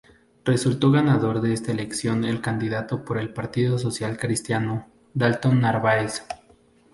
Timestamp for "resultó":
0.45-0.89